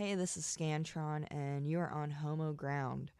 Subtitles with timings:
[0.00, 3.10] Hey, this is Scantron, and you're on Homo Ground.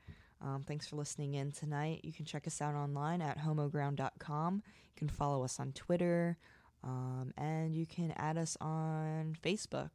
[0.40, 2.00] Um, thanks for listening in tonight.
[2.04, 4.62] You can check us out online at homoground.com.
[4.64, 6.38] You can follow us on Twitter,
[6.82, 9.90] um, and you can add us on Facebook.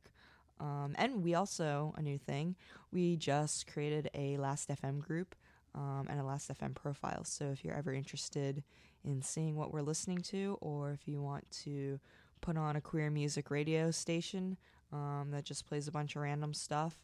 [0.59, 2.55] Um, and we also, a new thing,
[2.91, 5.33] we just created a Last FM group
[5.73, 7.23] um, and a Last FM profile.
[7.23, 8.63] So if you're ever interested
[9.03, 11.99] in seeing what we're listening to, or if you want to
[12.41, 14.57] put on a queer music radio station,
[14.91, 16.97] um, that just plays a bunch of random stuff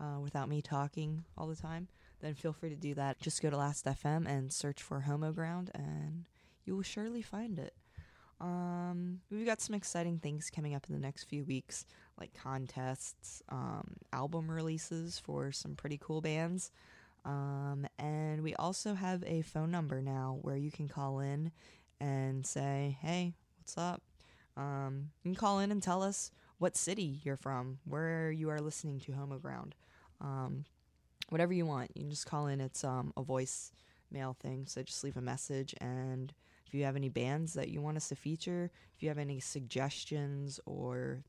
[0.00, 1.88] uh, without me talking all the time,
[2.20, 3.20] then feel free to do that.
[3.20, 6.24] Just go to Last.fm and search for Homo Ground, and
[6.64, 7.74] you will surely find it.
[8.40, 11.86] Um, we've got some exciting things coming up in the next few weeks,
[12.18, 16.70] like contests, um, album releases for some pretty cool bands.
[17.24, 21.50] Um, and we also have a phone number now where you can call in
[22.00, 24.02] and say, hey, what's up?
[24.56, 28.60] Um, you can call in and tell us what city you're from, where you are
[28.60, 29.74] listening to Homo Ground.
[30.20, 30.64] Um,
[31.28, 31.90] whatever you want.
[31.94, 32.60] You can just call in.
[32.60, 33.72] It's um, a voice
[34.10, 34.64] mail thing.
[34.66, 35.74] So just leave a message.
[35.80, 36.32] And
[36.66, 39.40] if you have any bands that you want us to feature, if you have any
[39.40, 41.22] suggestions or,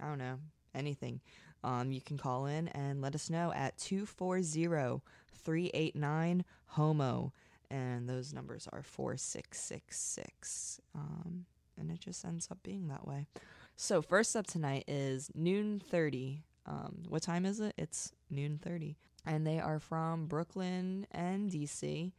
[0.00, 0.38] I don't know,
[0.74, 1.20] anything,
[1.62, 6.44] um, you can call in and let us know at 240 389
[6.76, 7.32] HOMO.
[7.70, 10.80] And those numbers are 4666.
[10.94, 11.44] Um,
[11.78, 13.26] and it just ends up being that way.
[13.82, 16.44] So first up tonight is Noon 30.
[16.66, 17.72] Um, what time is it?
[17.78, 18.98] It's noon 30.
[19.24, 22.12] And they are from Brooklyn and DC.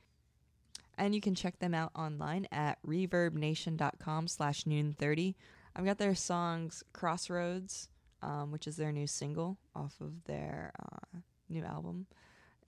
[0.97, 5.35] And you can check them out online at reverbnation.com slash noon 30.
[5.75, 7.89] I've got their songs Crossroads,
[8.23, 12.07] um, which is their new single off of their uh, new album.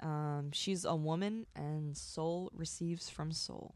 [0.04, 3.74] Um, She's a Woman and Soul Receives from Soul.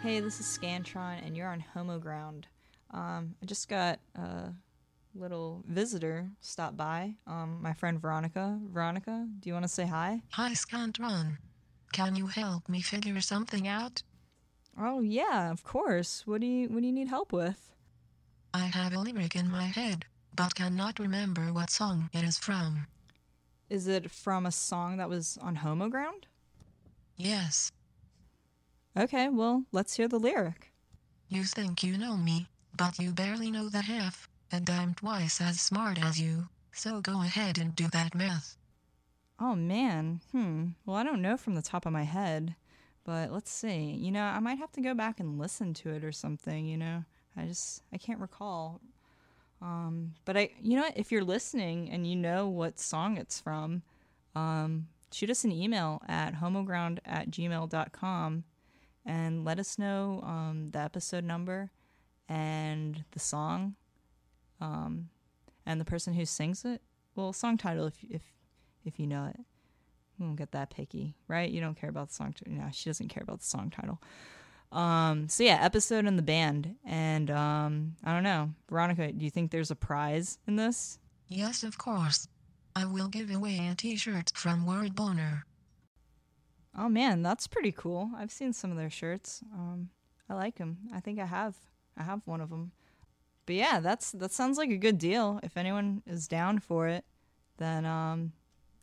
[0.00, 2.46] Hey, this is Scantron, and you're on Homo Ground.
[2.92, 4.52] Um, I just got a
[5.12, 7.14] little visitor stop by.
[7.26, 8.60] Um, my friend Veronica.
[8.70, 10.22] Veronica, do you want to say hi?
[10.30, 11.38] Hi, Scantron.
[11.92, 14.04] Can you help me figure something out?
[14.78, 16.22] Oh yeah, of course.
[16.26, 17.72] What do you What do you need help with?
[18.54, 22.86] I have a lyric in my head, but cannot remember what song it is from.
[23.68, 26.26] Is it from a song that was on Homo Ground?
[27.16, 27.72] Yes,
[28.98, 30.72] Okay, well, let's hear the lyric.
[31.28, 35.60] you think you know me, but you barely know the half, and I'm twice as
[35.60, 38.56] smart as you, so go ahead and do that math.
[39.38, 40.70] Oh man, hmm.
[40.84, 42.56] Well, I don't know from the top of my head,
[43.04, 43.92] but let's see.
[43.92, 46.66] You know, I might have to go back and listen to it or something.
[46.66, 47.04] You know,
[47.36, 48.80] I just I can't recall.
[49.62, 50.98] Um, but I, you know, what?
[50.98, 53.82] if you're listening and you know what song it's from,
[54.34, 58.42] um, shoot us an email at homoground at gmail.com
[59.08, 61.72] and let us know um, the episode number
[62.28, 63.74] and the song
[64.60, 65.08] um,
[65.66, 66.82] and the person who sings it.
[67.16, 68.22] Well, song title if if
[68.84, 69.40] if you know it.
[70.18, 71.48] We won't get that picky, right?
[71.48, 72.32] You don't care about the song.
[72.32, 74.00] T- no, she doesn't care about the song title.
[74.72, 79.10] Um, so yeah, episode and the band, and um, I don't know, Veronica.
[79.10, 80.98] Do you think there's a prize in this?
[81.28, 82.28] Yes, of course.
[82.76, 85.44] I will give away a t-shirt from Word Boner.
[86.80, 88.10] Oh man, that's pretty cool.
[88.16, 89.42] I've seen some of their shirts.
[89.52, 89.90] Um,
[90.30, 90.78] I like them.
[90.94, 91.56] I think I have.
[91.96, 92.70] I have one of them.
[93.46, 95.40] But yeah, that's that sounds like a good deal.
[95.42, 97.04] If anyone is down for it,
[97.56, 98.32] then um,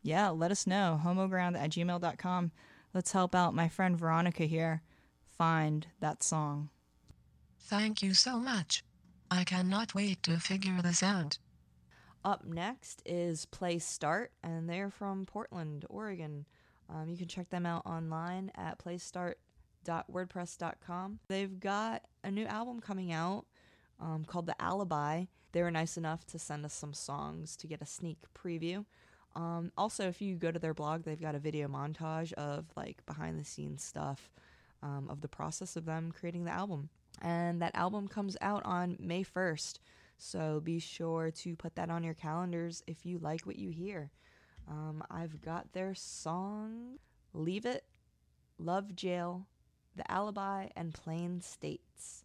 [0.04, 1.00] yeah, let us know.
[1.04, 2.52] Homoground at gmail.com.
[2.94, 4.82] Let's help out my friend Veronica here
[5.38, 6.70] find that song.
[7.60, 8.84] Thank you so much.
[9.30, 11.38] I cannot wait to figure this out.
[12.24, 16.46] Up next is Play Start, and they're from Portland, Oregon.
[16.90, 21.20] Um, you can check them out online at playstart.wordpress.com.
[21.28, 23.46] They've got a new album coming out
[24.00, 25.26] um, called The Alibi.
[25.52, 28.86] They were nice enough to send us some songs to get a sneak preview.
[29.36, 33.06] Um, also, if you go to their blog, they've got a video montage of like
[33.06, 34.32] behind the scenes stuff
[34.82, 36.90] um, of the process of them creating the album.
[37.22, 39.80] And that album comes out on May 1st.
[40.18, 44.12] So be sure to put that on your calendars if you like what you hear.
[44.68, 47.00] Um, I've got their song
[47.34, 47.84] Leave It,
[48.58, 49.48] Love Jail,
[49.96, 52.24] The Alibi, and Plain States.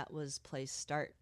[0.00, 1.14] That was Place Start.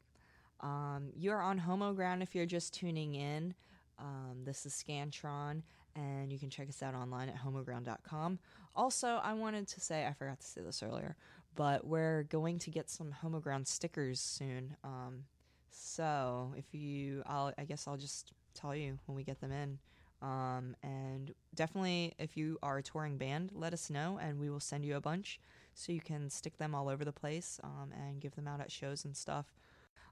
[0.61, 3.53] Um, you're on Homoground if you're just tuning in.
[3.99, 5.62] Um, this is Scantron,
[5.97, 8.38] and you can check us out online at homoground.com.
[8.77, 11.17] Also, I wanted to say, I forgot to say this earlier,
[11.57, 14.77] but we're going to get some Homoground stickers soon.
[14.85, 15.25] Um,
[15.73, 19.81] so if you, I'll, I guess I'll just tell you when we get them in.
[20.23, 24.61] Um, and definitely, if you are a touring band, let us know, and we will
[24.61, 25.41] send you a bunch
[25.79, 28.71] so you can stick them all over the place um, and give them out at
[28.71, 29.47] shows and stuff.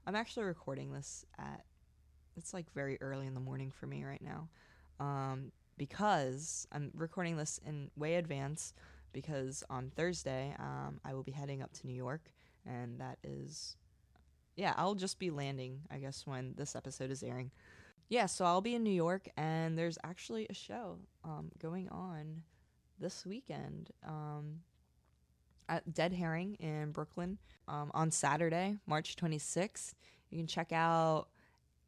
[0.05, 1.65] I'm actually recording this at
[2.37, 4.47] it's like very early in the morning for me right now
[5.01, 8.73] um, because I'm recording this in way advance
[9.11, 12.31] because on Thursday um, I will be heading up to New York
[12.65, 13.75] and that is
[14.55, 17.51] yeah I'll just be landing I guess when this episode is airing.
[18.07, 22.43] Yeah, so I'll be in New York and there's actually a show um, going on
[22.99, 23.89] this weekend.
[25.69, 29.93] At Dead Herring in Brooklyn um, on Saturday, March 26th.
[30.29, 31.27] You can check out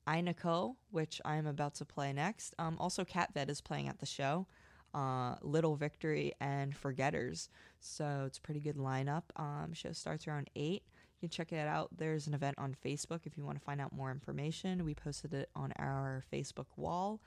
[0.07, 2.55] Inako, which I'm about to play next.
[2.57, 4.47] Um, also, Cat Vet is playing at the show.
[4.93, 7.49] Uh, Little Victory and Forgetters.
[7.79, 9.23] So it's a pretty good lineup.
[9.35, 10.81] Um, show starts around 8.
[11.21, 11.89] You can check it out.
[11.95, 14.83] There's an event on Facebook if you want to find out more information.
[14.83, 17.21] We posted it on our Facebook wall.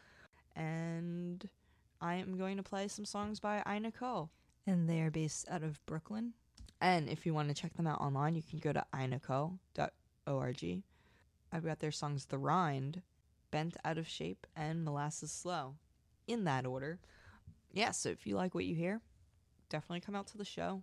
[0.57, 1.49] And
[2.01, 4.31] I am going to play some songs by Inako.
[4.67, 6.35] And they are based out of Brooklyn.
[6.83, 10.83] And if you want to check them out online, you can go to inaco.org.
[11.53, 13.03] I've got their songs The Rind,
[13.53, 15.77] Bent Out of Shape, and Molasses Slow
[16.27, 16.99] in that order.
[17.71, 19.01] Yeah, so if you like what you hear,
[19.69, 20.83] definitely come out to the show.